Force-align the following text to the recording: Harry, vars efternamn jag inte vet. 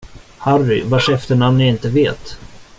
Harry, 0.39 0.81
vars 0.81 1.09
efternamn 1.09 1.59
jag 1.59 1.69
inte 1.69 1.89
vet. 1.89 2.39